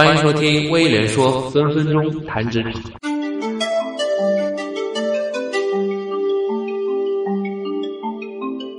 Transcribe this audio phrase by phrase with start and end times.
[0.00, 2.72] 欢迎收听威廉说分分钟谈职场。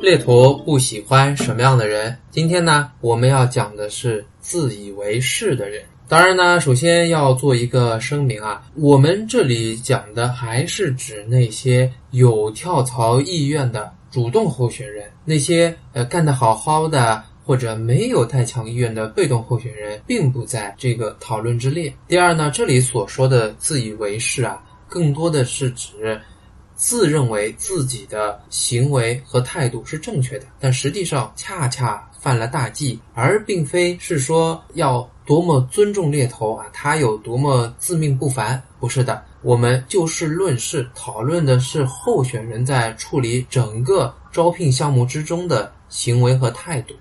[0.02, 2.18] 猎头不喜欢什么样的人？
[2.32, 5.84] 今天呢，我们要讲的是自以为是的人。
[6.08, 17.24] 当然呢，首先要做一个声明啊，我们这里讲的还是指那些有跳槽意愿的主动候选人，那些呃干得好好的。
[17.44, 21.94] 或者没有太强意愿的被动候选人，并不在这个讨论之列。
[22.08, 26.20] 第二呢，这里所说的自以为是啊，更多的是指
[26.76, 38.62] 自认为自己的行为和态度是正确的，但实际上恰恰犯了大忌，而并非是说要多么尊重猎头啊，他有多么自命不凡。
[38.80, 46.96] 不是的，我们就事论事，讨论的是候选人在处理整个招聘项目之中的行为和态度。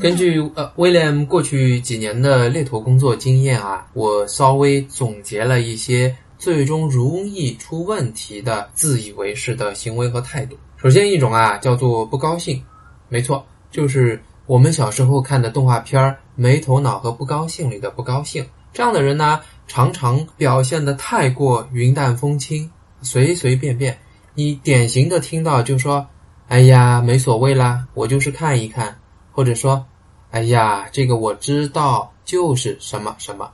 [0.00, 10.56] 根据呃威廉过去几年的猎头工作经验啊，我稍微总结了一些最终容易出问题的自以为是的行为和态度。
[10.76, 12.62] 首先一种啊叫做不高兴，
[13.08, 16.00] 没错，就是我们小时候看的动画片
[16.36, 18.46] 《没头脑和不高兴》里的不高兴。
[18.72, 22.70] 这样的人呢，常常表现的太过云淡风轻，
[23.02, 23.98] 随随便便。
[24.38, 26.06] 你典型的听到就说
[26.48, 28.98] ：“哎呀，没所谓啦，我就是看一看。”
[29.32, 29.86] 或者说
[30.30, 33.50] ：“哎呀，这个我知道，就是什么什么。”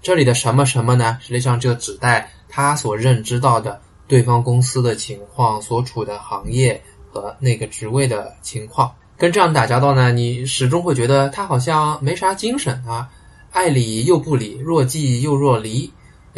[0.00, 1.18] 这里的什么什么呢？
[1.20, 8.94] 实际上就指代他所认知到的对方公司的情况、所处的行业和那个职位的情况。
[9.18, 13.10] 跟这样打交道呢，你始终会觉得他好像没啥精神啊，
[13.50, 15.92] 爱理又不理，若即又若离。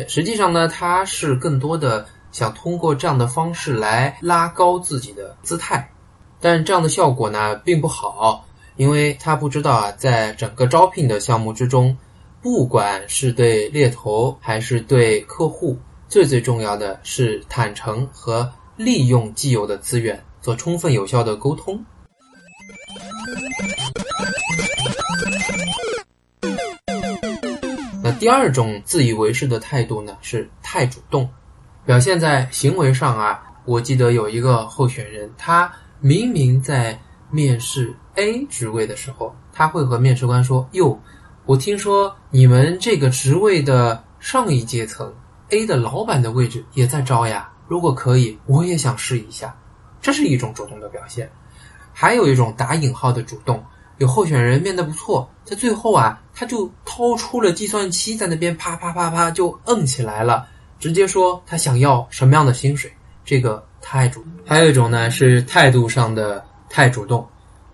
[0.09, 2.07] 实际上呢，他是更多的。
[2.33, 5.93] 想通过这样的方式来拉高自己的姿态，
[6.41, 8.45] 但这样的效果呢并不好，
[8.77, 11.97] 因为他不知道啊，在整个招聘的项目之中，
[12.41, 21.85] 不管是对猎头还是对客户，最最重要的是坦诚和利用既有的资源做充分有效的沟通。
[28.03, 31.29] 那第二种自以为是的态度呢，是太主动。
[31.85, 36.97] 表现在行为上啊，我记得有一个候选人，他明明在
[37.29, 40.97] 面试 A 职位的时候，他会和面试官说：“哟，
[41.45, 45.13] 我听说你们这个职位的上一阶层
[45.51, 49.53] A 的老板的位置也在招呀，如果可以，我也想试一下。”
[50.01, 51.31] 这是一种主动的表现。
[51.93, 53.65] 还有一种打引号的主动，
[53.99, 60.47] 有候选人面的不错，在最后啊，他就掏出了计算器，在那边啪啪啪啪就摁起来了。
[60.83, 62.91] 直接说他想要什么样的薪水，
[63.25, 64.33] 这个太主动。
[64.45, 67.25] 还有一种呢是态度上的太主动，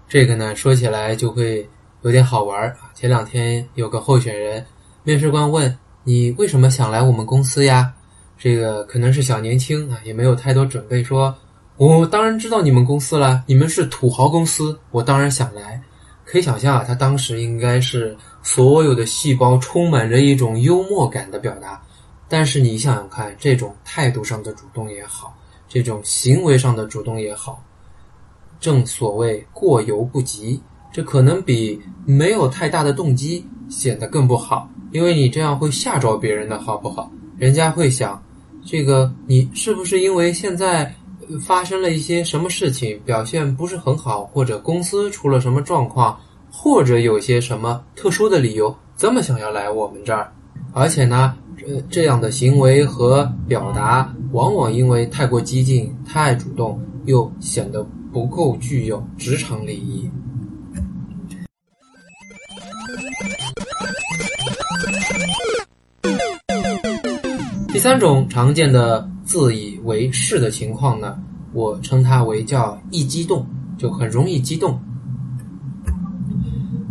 [0.06, 1.66] 这个呢说起来就会
[2.02, 2.92] 有点好玩啊。
[2.92, 4.62] 前两天有个候选人，
[5.04, 5.74] 面试官问
[6.04, 7.90] 你为什么想来我们公司呀？
[8.36, 11.34] 这个可能是小年轻啊，也没有太多准备，说
[11.78, 15.80] 我当然知道你们公司了，你们是土豪公司，我当然想来。
[16.26, 21.82] 可以想象啊，他当时应该是所有的细胞充满着一种幽默感的表达。
[22.28, 25.34] 但是你想想看，这种态度上的主动也好，
[25.66, 27.62] 这种行为上的主动也好，
[28.60, 30.60] 正所谓过犹不及，
[30.92, 37.10] 这可能比没有太大的动机显得更不好，因为你这样会吓着别人的好不好？
[37.38, 38.22] 人家会想，
[38.64, 40.94] 这个你是不是因为现在
[41.40, 50.30] 发生了一些什么事情，表现不是很好，或者公司出了什么状况，或者有些什么特殊的理由，这么想要来我们这儿？
[50.74, 51.34] 而且呢？
[51.66, 60.08] 呃，这样的行为和表达，往往因为太过激进、太主动，又显得不够具有职场礼仪。
[67.72, 71.18] 第三种常见的自以为是的情况呢，
[71.52, 73.46] 我称它为叫易激动，
[73.76, 74.80] 就很容易激动。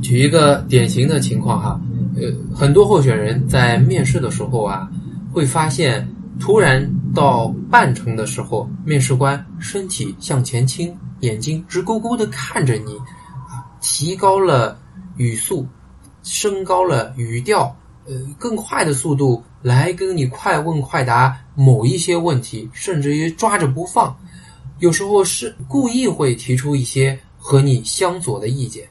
[0.01, 1.81] 举一个典型的情况哈。
[2.19, 4.89] 呃，很多候选人在面试的时候啊，
[5.31, 6.07] 会发现
[6.39, 6.83] 突然
[7.13, 12.97] 到半程的时候，面试官身体向前倾，眼睛直勾勾的看着你，
[13.47, 14.79] 啊，提高了
[15.17, 15.67] 语速，
[16.23, 17.75] 升高了语调，
[18.05, 24.17] 呃，更快的速度来跟你快问快答某一些问题，甚至于抓着不放，
[24.79, 28.89] 有时候是故意会提出一些和你相左的意见，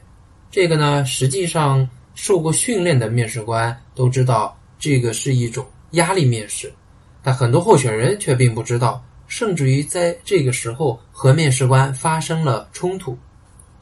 [0.49, 1.85] 这个呢，实际上。
[2.17, 6.73] 受过训练的面试官都知道，这个是一种压力面试，
[7.21, 13.15] 但很多候选人却并不知道，甚至于在这个时候和面试官发生了冲突。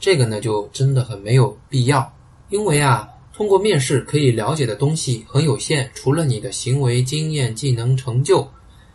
[0.02, 2.14] 这个呢就真的很没有必要，
[2.50, 8.46] 因为啊，通过面试可以了解的东西很有限，除了你的行为经验、技能、成就，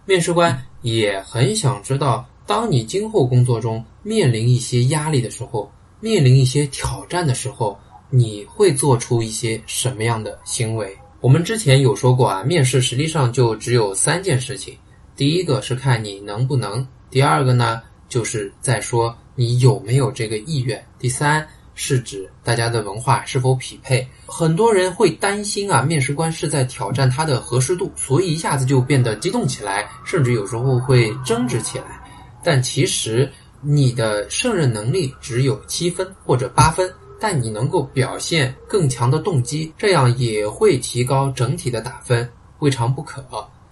[0.05, 7.79] 面试官也很想知道，当你今后工作中面临一些压力的时候，面临一些挑战的时候，
[8.11, 10.97] 你会做出一些什么样的行为？
[11.21, 14.77] 我们之前有说过啊，面试实际上就只有三件事情，
[15.15, 24.07] 第一个是看你能不能，第二个呢就是在说你有没有这个意愿，第三是指大家的文化是否匹配。
[24.27, 32.03] 很多人会担心啊，面试官是在挑战他的合适度，所以一下子就变得激动起来，甚至有时候会争执起来。
[32.43, 33.31] 但其实
[33.61, 36.91] 你的胜任能力只有七分或者八分。
[37.21, 42.29] 但你能够表现更强的动机，这样也会提高整体的打分，
[42.61, 43.23] 未尝不可。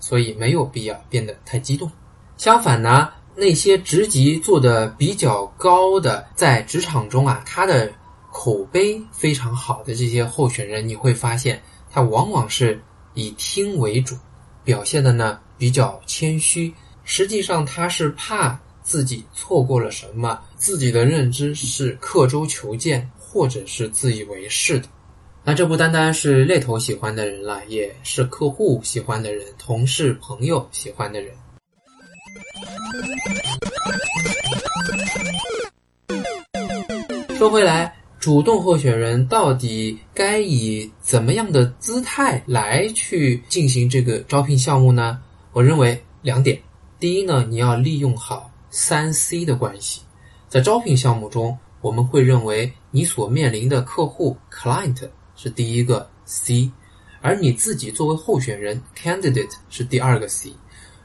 [0.01, 1.91] 所以没有必要变得太激动。
[2.37, 7.91] 相反呢，那些职级做的比较高的，在职场中啊，他的
[8.31, 11.61] 口碑非常好的这些候选人，你会发现
[11.91, 12.81] 他往往是
[13.15, 14.15] 以听为主，
[14.63, 16.73] 表现的呢比较谦虚。
[17.03, 23.11] 实际上他是怕自己错过了什么，自己的认知是刻舟求剑。
[23.31, 24.89] 或者是自以为是的，
[25.45, 31.35] 那这不单单是猎头喜欢的人了，也是客户喜欢的人、同事朋友喜欢的人。
[37.37, 45.21] 说回来，主动候选人到底该以怎么样的姿态来去进行这个招聘项目呢？
[45.53, 46.59] 我认为两点：
[46.99, 50.01] 第一呢，你要利用好三 C 的关系，
[50.49, 51.59] 在招聘项目中。
[51.81, 56.71] 我们会认为你所面临的客户 client 是第一个 C，
[57.21, 60.53] 而你自己作为候选人 candidate 是第二个 C。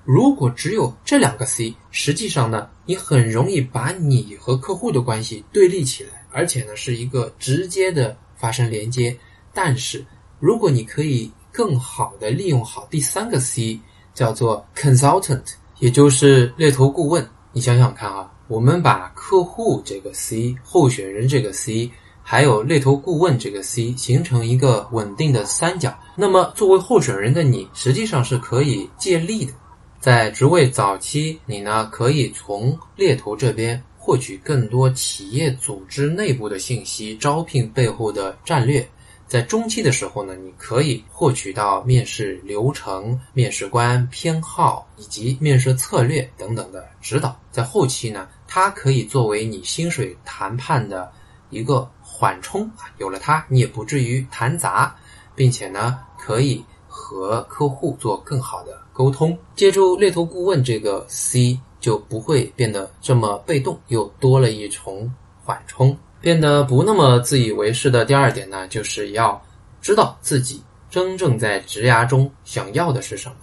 [0.06, 9.18] 如果只有这两个 C，实际上呢，你很容易把你和客户的关系对立起来，而且呢是一个直接的发生连接。
[9.54, 10.06] 但是
[10.40, 13.80] 如果你可以更好的利用好第三个 C，
[14.14, 15.44] 叫做 consultant，
[15.80, 18.33] 也就是猎头顾问，你想想看啊。
[18.48, 21.90] 我们把客户这个 C、候选人这个 C，
[22.22, 25.98] 还有猎头顾问这个 C 形成一个稳定的三角。
[26.16, 29.54] 那么，作为候选人的你，实际上是可以借力的。
[30.00, 38.86] 在职位早期，你呢可以从猎头这边获取更多企业组织内部的信息，招聘背后的战略。
[39.28, 47.36] 在中期的时候呢，你可以获取到面试流程、面试官偏好以及面试策略等等的指导。
[47.52, 51.12] 在后期呢，它可以作为你薪水谈判的
[51.50, 54.96] 一个缓冲啊，有了它，你也不至于谈砸，
[55.36, 59.36] 并且呢，可以和客户做更好的沟通。
[59.56, 65.12] 借助猎头顾问这个 C，就不会变得这么被动，又多了一重
[65.44, 65.98] 缓冲。
[66.24, 69.44] 变得不那么自以为是的第二点呢，就是要
[69.82, 73.36] 知道自己真正在职涯中想要的是什么。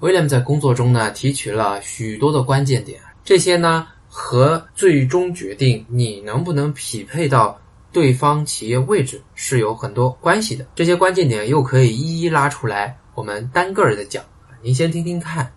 [0.00, 7.60] William 在工作中呢提取了许多的关键点，这些呢和最终决定你能不能匹配到
[7.92, 10.66] 对方企业位置是有很多关系的。
[10.74, 14.24] 这些关键点又可以一一拉出来，我们单个儿的讲。
[14.62, 15.52] 您先听听看，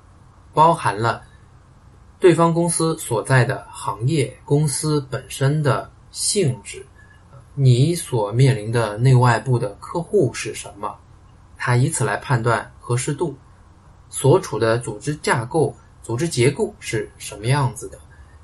[0.54, 1.24] 包含了
[2.20, 5.90] 对方公司所在的行业、公司本身的。
[6.12, 6.86] 性质，
[7.56, 10.96] 你所面临的内外部的客户是什么？
[11.58, 13.36] 他以此来判断合适度。
[14.10, 18.00] 所处的组织架构、组织结构是什么样子的？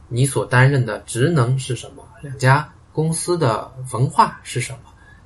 [0.08, 2.08] 你所担任的职能是什么？
[2.22, 4.80] 两家公司的文化是什么？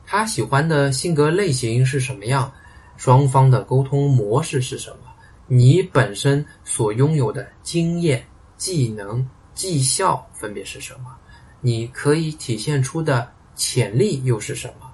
[0.05, 2.49] 他喜欢的性格类型是什么样？
[2.95, 5.11] 双方的沟通模式是什么？
[5.47, 8.25] 你本身所拥有的经验、
[8.55, 11.15] 技能、绩效分别是什么？
[11.61, 14.87] 你可以体现出的潜力又是什么？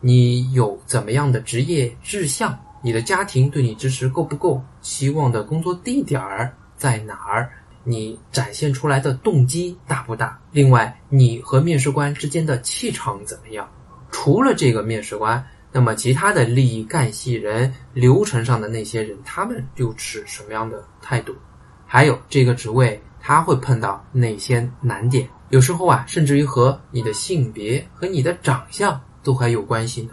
[0.00, 2.58] 你有怎么样的职业志向？
[2.82, 4.62] 你的家庭对你支持够不够？
[4.80, 7.50] 期望的工作地点儿在哪儿？
[7.84, 10.40] 你展现出来的动机大不大？
[10.50, 13.68] 另外，你和面试官之间的气场怎么样？
[14.10, 21.34] 除了这个面试官，那么其他的利益干系人、流程上的那些人，他们又持什么样的态度？
[21.86, 25.28] 还有这个职位，他会碰到哪些难点？
[25.52, 30.12] 有时候啊，甚至于和你的性别和你的长相都还有关系呢。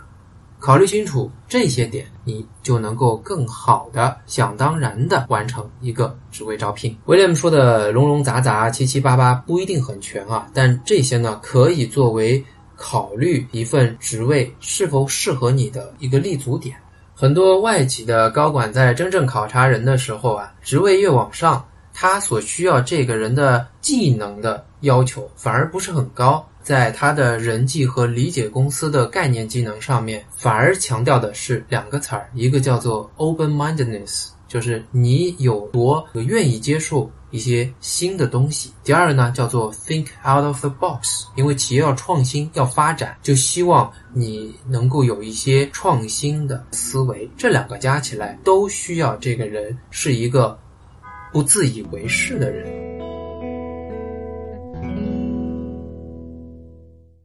[0.59, 6.93] 考虑清楚这些点，你就能够更好的、想当然的完成一个职位招聘。
[7.05, 12.43] William 说的隆隆杂杂、七七八八不一定很全啊，但这些呢，可以作为
[12.75, 16.75] 考虑一份职位是否适合你的一个立足点。
[17.15, 21.63] 很多外企的高管在真正考察人的时候啊，职位越往上。
[22.01, 47.29] 他所需要这个人的技能的要求反而不是很高，在他的人际和理解公司的概念技能上面，反而强调的是两个词儿，一个叫做 open-mindedness，就是你有多愿意接受一些新的东西；第二呢，叫做 think out of the box，因为企业要创新、要发展，就希望你能够有一些创新的思维。
[47.37, 50.57] 这两个加起来，都需要这个人是一个
[51.31, 52.88] 不自以为是的人。